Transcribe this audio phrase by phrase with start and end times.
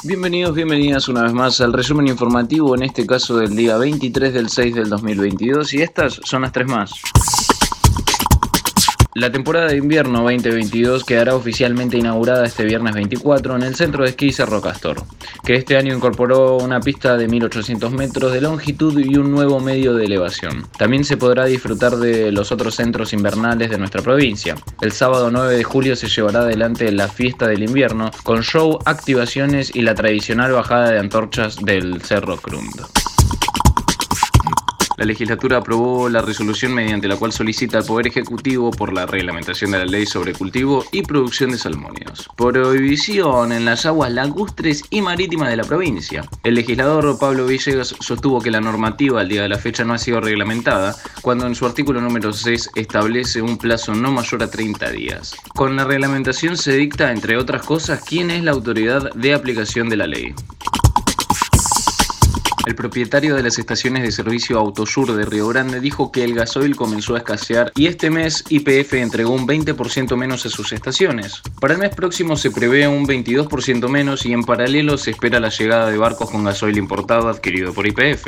[0.03, 4.49] Bienvenidos, bienvenidas una vez más al resumen informativo, en este caso del día 23 del
[4.49, 6.93] 6 del 2022, y estas son las tres más.
[9.15, 14.09] La temporada de invierno 2022 quedará oficialmente inaugurada este viernes 24 en el centro de
[14.09, 15.03] esquí Cerro Castor,
[15.43, 19.93] que este año incorporó una pista de 1800 metros de longitud y un nuevo medio
[19.93, 20.67] de elevación.
[20.79, 24.55] También se podrá disfrutar de los otros centros invernales de nuestra provincia.
[24.81, 29.75] El sábado 9 de julio se llevará adelante la fiesta del invierno con show, activaciones
[29.75, 32.89] y la tradicional bajada de antorchas del Cerro Crundo.
[35.03, 39.71] La legislatura aprobó la resolución mediante la cual solicita al Poder Ejecutivo por la reglamentación
[39.71, 42.29] de la ley sobre cultivo y producción de salmónidos.
[42.37, 46.23] Prohibición en las aguas lacustres y marítimas de la provincia.
[46.45, 49.97] El legislador Pablo Villegas sostuvo que la normativa al día de la fecha no ha
[49.97, 54.89] sido reglamentada, cuando en su artículo número 6 establece un plazo no mayor a 30
[54.89, 55.35] días.
[55.53, 59.97] Con la reglamentación se dicta, entre otras cosas, quién es la autoridad de aplicación de
[59.97, 60.33] la ley.
[62.65, 66.77] El propietario de las estaciones de servicio Autosur de Río Grande dijo que el gasoil
[66.77, 71.41] comenzó a escasear y este mes YPF entregó un 20% menos a sus estaciones.
[71.59, 75.49] Para el mes próximo se prevé un 22% menos y en paralelo se espera la
[75.49, 78.27] llegada de barcos con gasoil importado adquirido por YPF.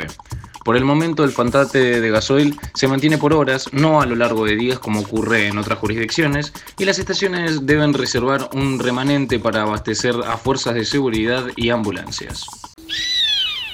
[0.62, 4.44] Por el momento el fantate de gasoil se mantiene por horas, no a lo largo
[4.44, 9.62] de días como ocurre en otras jurisdicciones, y las estaciones deben reservar un remanente para
[9.62, 12.46] abastecer a fuerzas de seguridad y ambulancias.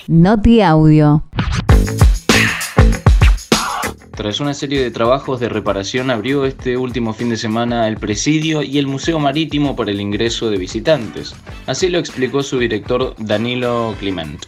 [0.09, 1.23] Noti Audio.
[4.17, 8.63] Tras una serie de trabajos de reparación abrió este último fin de semana el presidio
[8.63, 11.35] y el Museo Marítimo para el ingreso de visitantes.
[11.67, 14.45] Así lo explicó su director Danilo Clement.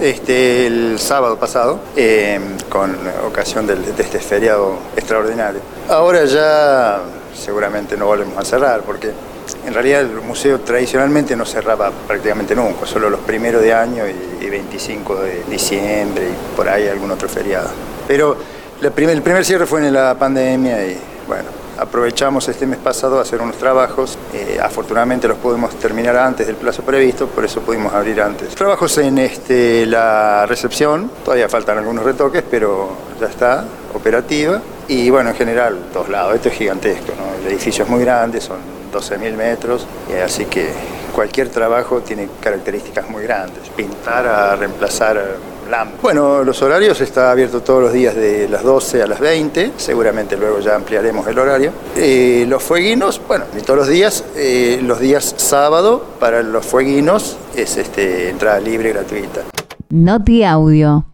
[0.00, 5.60] Este, el sábado pasado, eh, con ocasión de este feriado extraordinario.
[5.88, 7.00] Ahora ya
[7.34, 9.12] seguramente no volvemos a cerrar porque
[9.66, 14.46] en realidad el museo tradicionalmente no cerraba prácticamente nunca, solo los primeros de año y,
[14.46, 17.68] 25 de diciembre y por ahí algún otro feriado.
[18.06, 18.36] Pero
[18.80, 23.40] el primer cierre fue en la pandemia y bueno, aprovechamos este mes pasado a hacer
[23.40, 24.16] unos trabajos.
[24.32, 28.54] Eh, afortunadamente los pudimos terminar antes del plazo previsto, por eso pudimos abrir antes.
[28.54, 32.90] Trabajos en este, la recepción, todavía faltan algunos retoques, pero
[33.20, 34.62] ya está operativa.
[34.86, 36.36] Y bueno, en general, todos lados.
[36.36, 37.42] Esto es gigantesco, ¿no?
[37.42, 38.58] el edificio es muy grande, son
[38.96, 39.86] 12.000 metros,
[40.24, 40.70] así que
[41.14, 43.68] cualquier trabajo tiene características muy grandes.
[43.74, 45.36] Pintar a reemplazar
[45.70, 46.02] lámparas.
[46.02, 50.36] Bueno, los horarios está abierto todos los días de las 12 a las 20, seguramente
[50.36, 51.72] luego ya ampliaremos el horario.
[51.96, 57.76] Eh, los fueguinos, bueno, todos los días, eh, los días sábado para los fueguinos es
[57.76, 59.42] este, entrada libre gratuita.
[59.88, 61.06] Noti Audio.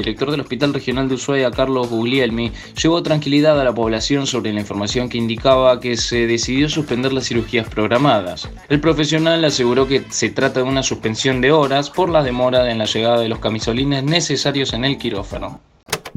[0.00, 2.52] Director del Hospital Regional de Ushuaia, Carlos Guglielmi,
[2.82, 7.26] llevó tranquilidad a la población sobre la información que indicaba que se decidió suspender las
[7.26, 8.50] cirugías programadas.
[8.70, 12.78] El profesional aseguró que se trata de una suspensión de horas por la demora en
[12.78, 15.60] la llegada de los camisolines necesarios en el quirófano.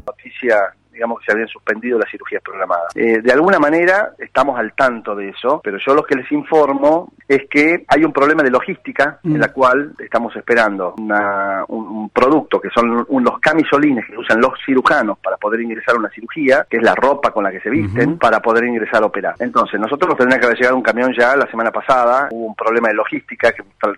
[0.06, 2.94] Noticia digamos que se habían suspendido las cirugías programadas.
[2.94, 7.12] Eh, de alguna manera estamos al tanto de eso, pero yo lo que les informo
[7.28, 9.52] es que hay un problema de logística en la mm.
[9.52, 10.94] cual estamos esperando
[12.04, 16.10] un, producto que son los camisolines que usan los cirujanos para poder ingresar a una
[16.10, 19.34] cirugía, que es la ropa con la que se visten, para poder ingresar a operar.
[19.38, 22.54] Entonces, nosotros nos tendría que haber llegado un camión ya la semana pasada, hubo un
[22.54, 23.52] problema de logística,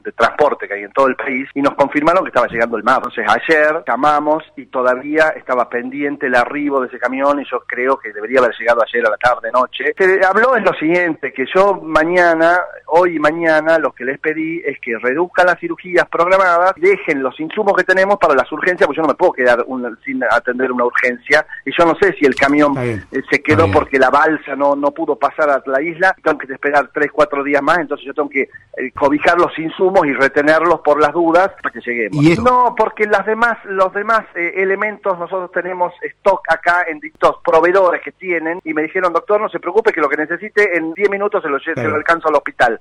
[0.05, 2.85] de transporte que hay en todo el país, y nos confirmaron que estaba llegando el
[2.85, 3.05] MAP.
[3.05, 7.99] Entonces, ayer llamamos y todavía estaba pendiente el arribo de ese camión y yo creo
[7.99, 9.95] que debería haber llegado ayer a la tarde, noche.
[9.97, 14.63] Se habló es lo siguiente, que yo mañana, hoy y mañana, lo que les pedí
[14.65, 18.99] es que reduzcan las cirugías programadas, dejen los insumos que tenemos para las urgencias, porque
[18.99, 19.65] yo no me puedo quedar
[20.05, 23.99] sin atender una urgencia, y yo no sé si el camión eh, se quedó porque
[23.99, 27.63] la balsa no, no pudo pasar a la isla, tengo que esperar tres, cuatro días
[27.63, 31.73] más, entonces yo tengo que eh, cobijar los insumos y retenerlos por las dudas para
[31.73, 32.39] que lleguemos.
[32.39, 38.03] No, porque las demás, los demás eh, elementos nosotros tenemos stock acá en distintos proveedores
[38.03, 41.11] que tienen y me dijeron, doctor, no se preocupe que lo que necesite en 10
[41.11, 42.81] minutos se lo, se lo alcanzo al hospital.